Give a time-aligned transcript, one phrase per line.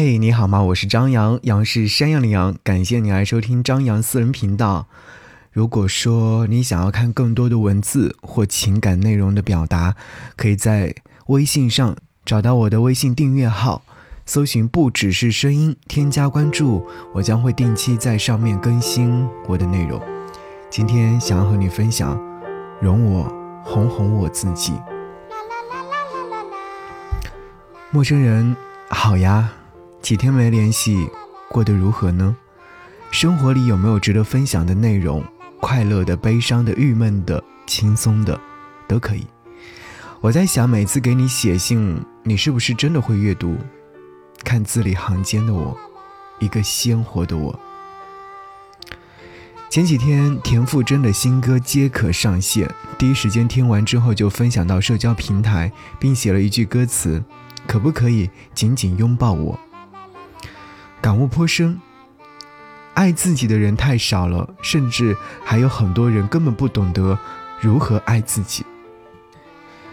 [0.00, 0.62] 嗨，你好吗？
[0.62, 2.54] 我是张扬，杨是山羊的羊。
[2.62, 4.86] 感谢你来收听张扬私人频道。
[5.50, 9.96] 如果说你想要看更多的文字或情感内容的表达，
[10.36, 10.94] 可以在
[11.26, 13.82] 微信上找到我的微信订阅号，
[14.24, 20.00] 搜寻“不只是声音”，添加关注，我将会定期在上面更新我的内容。
[20.70, 22.16] 今天想要和你分享，
[22.80, 23.24] 容我
[23.64, 24.74] 哄哄我自己。
[27.90, 28.54] 陌生人，
[28.90, 29.50] 好呀。
[30.08, 31.06] 几天没联系，
[31.50, 32.34] 过得如何呢？
[33.10, 35.22] 生活里有没有值得分享的内容？
[35.60, 38.40] 快乐的、悲伤的、郁闷的、轻松的，
[38.88, 39.26] 都可以。
[40.22, 43.58] 我在想，每次给你写信，你是不是真的会阅读？
[44.42, 45.76] 看字里行间的我，
[46.38, 47.60] 一个鲜活的我。
[49.68, 52.66] 前几天，田馥甄的新歌皆可上线，
[52.96, 57.22] 第一时间听完之后就分享到社交平台，并写了一句歌词
[57.68, 59.60] ：“可不可以紧紧拥抱我？”
[61.00, 61.80] 感悟颇深，
[62.94, 67.18] 爱自己的人太少了，甚至还有很多人根本不懂得
[67.60, 68.66] 如何爱自己。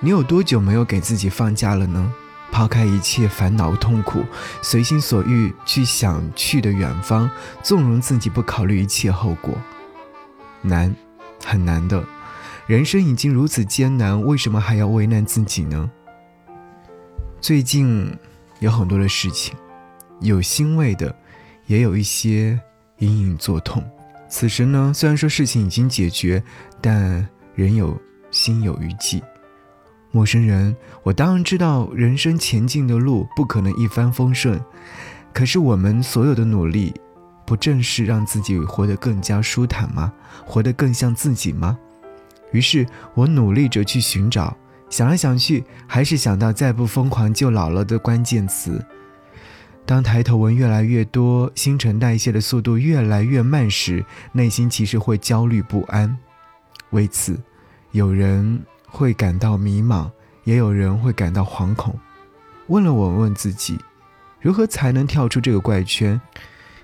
[0.00, 2.12] 你有多久没有给自己放假了呢？
[2.50, 4.24] 抛开一切烦恼痛苦，
[4.62, 7.28] 随心所欲去想去的远方，
[7.62, 9.54] 纵容自己不考虑一切后果，
[10.62, 10.94] 难，
[11.44, 12.02] 很难的。
[12.66, 15.90] 人生已经如此艰难，为什么还要为难自己呢？
[17.40, 18.16] 最近
[18.60, 19.54] 有很多的事情。
[20.20, 21.14] 有欣慰的，
[21.66, 22.58] 也有一些
[22.98, 23.84] 隐隐作痛。
[24.28, 26.42] 此时呢，虽然说事情已经解决，
[26.80, 27.96] 但仍有
[28.30, 29.22] 心有余悸。
[30.10, 34.58] 陌生人，我当然知道人生前进的路不可能一帆风顺，
[35.32, 36.94] 可是我们所有的努力，
[37.44, 40.12] 不正是让自己活得更加舒坦吗？
[40.44, 41.78] 活得更像自己吗？
[42.52, 44.56] 于是我努力着去寻找，
[44.88, 48.82] 想来想去，还是想到“再不疯狂就老了”的关键词。
[49.86, 56.18] 当抬头纹越来越多，新陈代谢的速度越来越慢时，内心其实会焦虑不安。
[56.90, 57.40] 为此，
[57.92, 60.10] 有人会感到迷茫，
[60.42, 61.96] 也有人会感到惶恐。
[62.66, 63.78] 问了我问自己，
[64.40, 66.20] 如何才能跳出这个怪圈？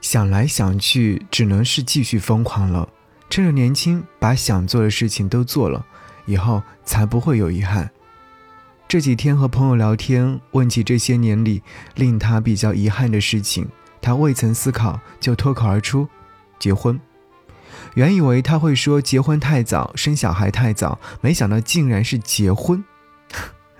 [0.00, 2.88] 想来想去，只能是继续疯狂了。
[3.30, 5.86] 趁着年轻，把想做的事情都做了，
[6.26, 7.88] 以后才不会有遗憾。
[8.88, 11.62] 这几天和朋友聊天，问起这些年里
[11.96, 13.68] 令他比较遗憾的事情，
[14.00, 16.08] 他未曾思考就脱口而出
[16.58, 16.98] ：“结婚。”
[17.92, 22.82] 原以为他会说结婚太早，生小孩太早，没想到竟然是结婚。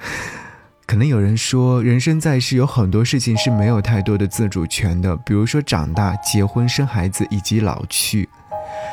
[0.85, 8.29] 可能有人说，人生在世有很多事情是没有太多的自主权的，比如说长大、结婚、生孩子以及老去，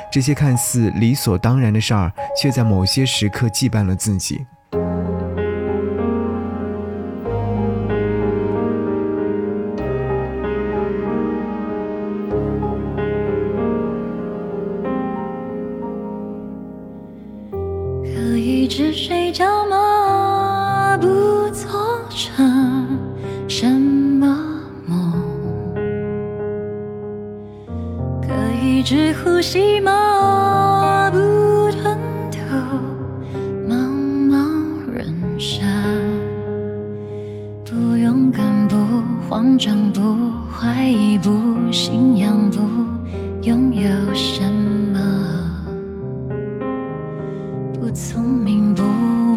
[0.10, 4.46] 这些看似理所当然的事儿，却在某些时刻羁绊了自己。
[22.26, 22.88] 成
[23.48, 24.26] 什么？
[24.88, 25.14] 梦？
[28.20, 31.12] 可以只呼吸吗？
[31.12, 31.20] 不
[31.78, 31.96] 吞
[32.32, 32.40] 吐
[33.70, 33.76] 茫
[34.28, 35.06] 茫人
[35.38, 35.64] 生。
[37.64, 38.76] 不勇敢，不
[39.30, 40.02] 慌张，不
[40.52, 41.32] 怀疑，不
[41.72, 42.60] 信仰，不
[43.44, 44.42] 拥有什
[44.92, 45.00] 么。
[47.80, 48.84] 不聪明，不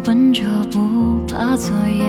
[0.03, 2.03] 笨拙，不怕错，也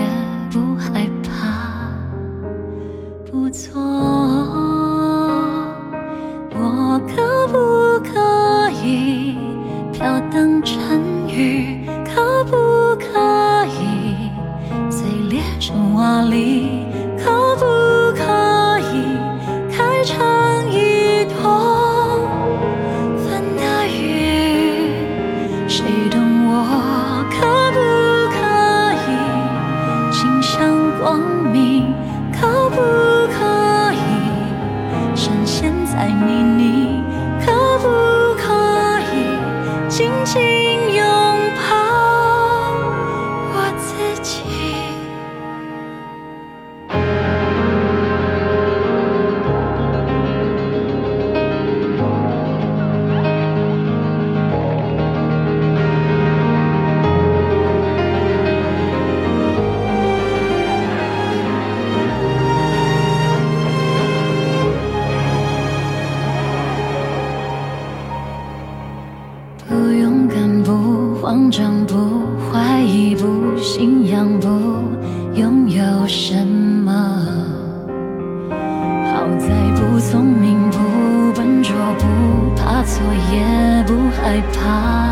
[82.83, 85.10] 错也不害怕。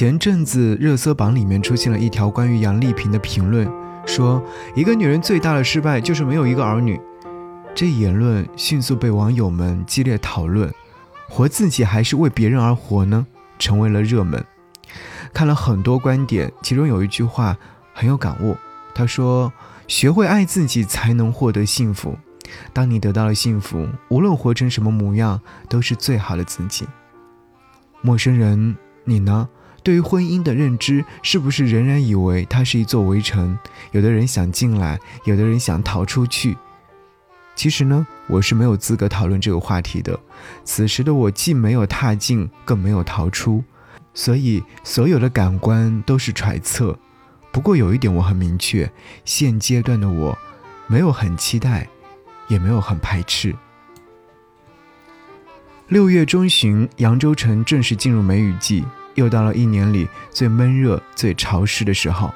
[0.00, 3.70] 前阵子热搜榜里面出现了一条关于杨丽萍的评论，
[4.06, 4.42] 说
[4.74, 6.98] 一个女人最大的失败就是没有一个儿女。
[7.74, 10.72] 这言论迅速被网友们激烈讨论，
[11.28, 13.26] 活自己还是为别人而活呢？
[13.58, 14.42] 成为了热门。
[15.34, 17.54] 看了很多观点，其中有一句话
[17.92, 18.56] 很有感悟，
[18.94, 19.52] 他说
[19.86, 22.16] ：“学会爱自己，才能获得幸福。
[22.72, 26.88] 当你得到了幸福，无论活成什么模样，都是最好的自己。”
[28.00, 28.74] 陌生人，
[29.04, 29.46] 你呢？
[29.82, 33.58] 对于婚姻的认知，是不是仍然以为它是一座围城？
[33.92, 36.56] 有的人想进来，有的人想逃出去。
[37.54, 40.18] 其实呢，我是没有资格讨论这个话题的。
[40.64, 43.62] 此时的我既没有踏进，更没有逃出，
[44.14, 46.98] 所以所有的感官都是揣测。
[47.52, 48.90] 不过有一点我很明确：
[49.24, 50.38] 现阶段的我，
[50.86, 51.88] 没有很期待，
[52.48, 53.54] 也没有很排斥。
[55.88, 58.84] 六月中旬，扬州城正式进入梅雨季。
[59.14, 62.32] 又到了一年里最闷热、最潮湿的时候，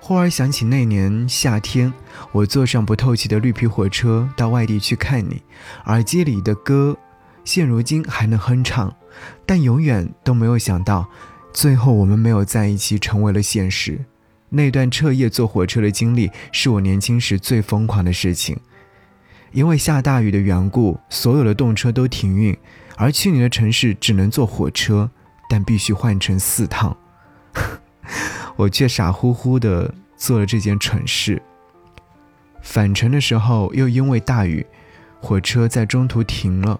[0.00, 1.92] 忽而想起那年夏天，
[2.32, 5.42] 我坐上不透气的绿皮火车到外地去看你，
[5.86, 6.96] 耳机里的歌，
[7.44, 8.94] 现如今还能哼唱，
[9.44, 11.08] 但永远都没有想到，
[11.52, 14.04] 最后我们没有在一起，成为了现实。
[14.50, 18.58] 那段彻夜坐火车的经历，是我年轻时最疯狂的事情。
[19.52, 22.56] 因为下大雨的缘故，所有的动车都停运，
[22.96, 25.10] 而去你的城市只能坐火车。
[25.48, 26.96] 但必须换成四趟，
[28.54, 31.42] 我却傻乎乎的做了这件蠢事。
[32.60, 34.66] 返程的时候又因为大雨，
[35.20, 36.78] 火车在中途停了，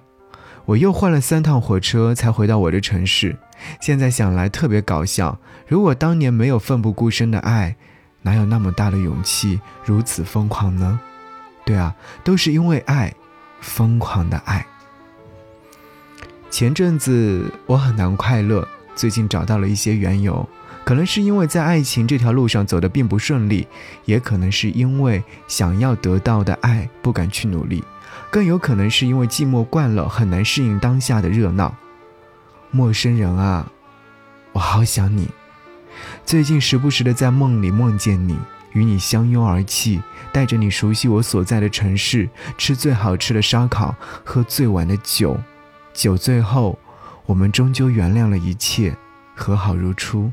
[0.66, 3.37] 我又换了三趟火车才回到我的城市。
[3.80, 7.75] 现在想来特别搞笑，如果当年没有奋不顾身的爱，
[8.22, 11.00] 哪有那么大的勇气如此疯狂呢？
[11.64, 13.14] 对啊，都是因为爱，
[13.60, 14.66] 疯狂的爱。
[16.50, 20.48] 前阵子我很难快乐，最近找到了一些缘由，
[20.82, 23.66] 可能是因为在爱情这条路上走得并不顺利，
[24.06, 27.84] 也可能是因为想要得到的爱不敢去努力，
[28.30, 31.74] 更有可能是因为寂寞惯了，很难适应当下的热闹。
[32.70, 33.70] 陌生人啊，
[34.52, 35.28] 我好想你，
[36.24, 38.36] 最近时不时的在梦里梦见你，
[38.72, 40.00] 与你相拥而泣，
[40.32, 45.38] 带着你熟悉我所在的城市，吃最好吃的烧烤，喝最晚的酒。
[45.98, 46.78] 酒醉后，
[47.26, 48.96] 我们终究原谅了一切，
[49.34, 50.30] 和好如初。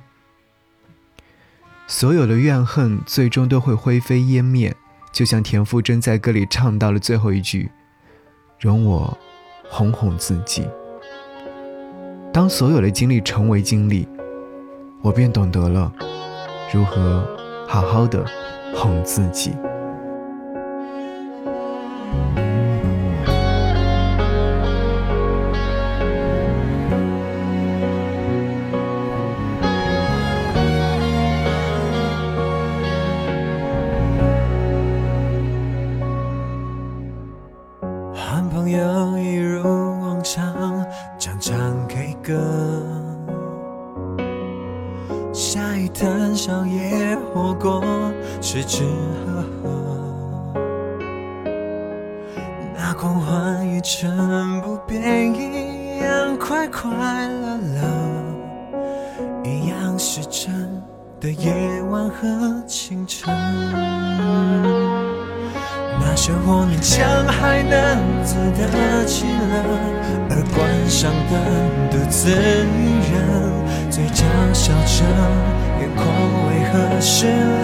[1.88, 4.76] 所有的怨恨最终都会灰飞烟灭，
[5.12, 7.72] 就像田馥甄在歌里唱到了最后一句
[8.62, 9.18] ：“容我
[9.68, 10.70] 哄哄自己。”
[12.32, 14.08] 当所有的经历成为经历，
[15.02, 15.92] 我便懂得了
[16.72, 17.28] 如何
[17.68, 18.24] 好好的
[18.76, 19.52] 哄自己。
[57.56, 58.80] 乐乐，
[59.44, 60.82] 一样是真
[61.20, 61.54] 的夜
[61.90, 63.34] 晚和清晨。
[66.00, 67.74] 那些我勉强还能
[68.24, 69.32] 自得其乐，
[70.30, 71.34] 而关上灯
[71.90, 72.34] 独自一
[73.12, 73.14] 人，
[73.90, 75.04] 嘴角笑着，
[75.80, 76.06] 眼眶
[76.48, 77.64] 为何湿了？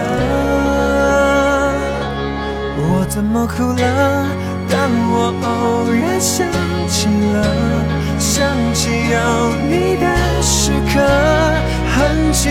[2.78, 4.26] 我怎么哭了？
[4.70, 5.48] 当我偶
[5.92, 6.48] 然想
[6.88, 7.41] 起了，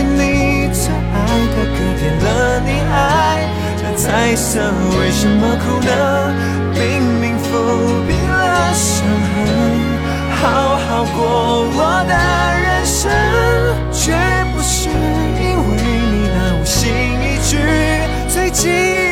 [0.04, 1.16] 你最爱
[1.52, 2.94] 的歌，点了你爱
[3.82, 3.84] 的。
[3.96, 4.60] 彩色
[4.98, 5.90] 为什么哭呢？
[6.72, 6.80] 明
[7.20, 7.42] 明抚
[8.06, 9.04] 平了伤
[9.34, 9.36] 痕，
[10.40, 10.40] 好
[10.78, 11.18] 好过
[11.74, 11.78] 我
[12.08, 12.12] 的
[12.62, 13.10] 人生，
[13.92, 14.12] 却
[14.54, 16.78] 不是因为你那无心
[17.20, 17.58] 一句，
[18.28, 19.09] 最近。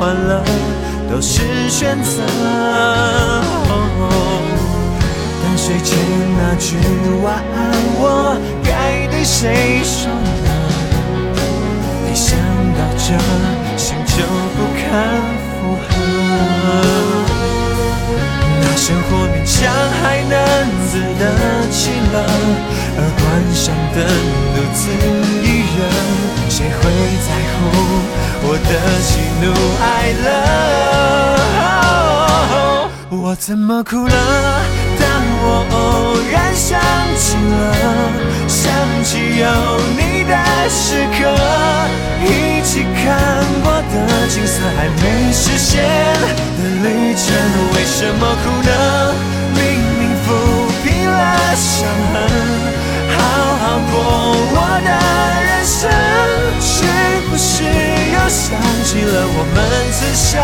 [0.00, 0.42] 欢乐
[1.10, 2.22] 都是选择。
[5.42, 5.98] 但睡前
[6.38, 6.78] 那句
[7.22, 10.48] 晚安，我该对谁说呢？
[12.10, 12.38] 一想
[12.72, 13.12] 到这，
[13.76, 14.24] 心就
[14.56, 14.80] 不堪
[15.52, 15.88] 负荷。
[18.62, 19.52] 那生活勉强
[20.00, 20.34] 还能。
[20.90, 21.22] 自得
[21.70, 21.78] 其
[22.12, 22.14] 乐，
[22.98, 23.22] 而关
[23.54, 23.62] 上
[23.94, 23.96] 灯，
[24.56, 24.80] 独自
[25.46, 25.46] 一
[25.78, 25.78] 人，
[26.50, 26.80] 谁会
[27.22, 27.56] 在乎
[28.42, 28.68] 我的
[29.06, 29.08] 喜
[29.40, 29.44] 怒
[29.78, 29.84] 哀
[33.30, 34.12] 我怎么哭了？
[34.98, 35.06] 当
[35.40, 36.80] 我偶然想
[37.16, 37.62] 起了，
[38.48, 38.66] 想
[39.04, 39.46] 起有
[39.94, 40.34] 你的
[40.68, 41.30] 时刻，
[42.26, 43.06] 一起看
[43.62, 45.86] 过的景色还没实现
[46.58, 47.22] 的旅程，
[47.76, 49.14] 为什么哭呢？
[49.54, 49.62] 明
[50.00, 50.26] 明抚
[50.82, 52.18] 平了伤痕，
[53.14, 53.16] 好
[53.62, 53.94] 好过
[54.50, 54.90] 我的
[55.46, 55.86] 人生，
[56.58, 56.82] 是
[57.30, 59.56] 不是又想起了我们
[59.94, 60.42] 曾相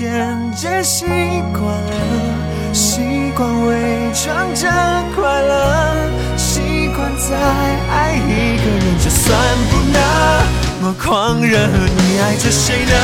[0.00, 0.08] 渐
[0.56, 1.04] 渐习
[1.52, 4.66] 惯了，习惯伪装着
[5.14, 8.98] 快乐，习惯再爱一个人。
[8.98, 9.36] 就算
[9.70, 10.00] 不那
[10.80, 12.94] 么狂热，你爱着谁呢？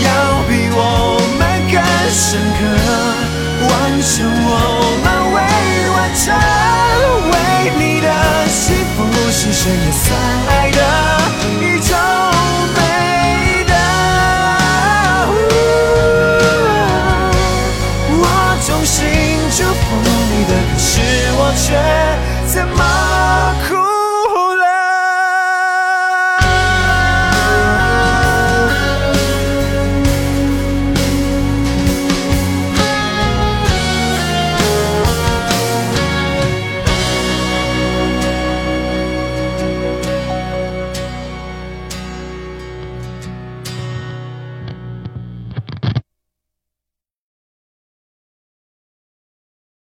[0.00, 0.08] 要
[0.48, 1.76] 比我们更
[2.10, 2.62] 深刻，
[3.68, 4.50] 完成我
[5.04, 5.13] 们。